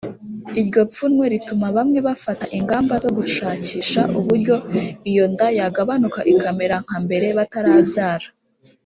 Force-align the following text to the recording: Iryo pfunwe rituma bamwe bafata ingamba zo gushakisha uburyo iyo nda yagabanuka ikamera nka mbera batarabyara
Iryo 0.61 0.81
pfunwe 0.91 1.25
rituma 1.33 1.67
bamwe 1.77 1.99
bafata 2.07 2.45
ingamba 2.57 2.93
zo 3.03 3.09
gushakisha 3.17 4.01
uburyo 4.19 4.55
iyo 5.09 5.25
nda 5.33 5.47
yagabanuka 5.59 6.19
ikamera 6.33 6.75
nka 6.83 6.97
mbera 7.03 7.27
batarabyara 7.39 8.27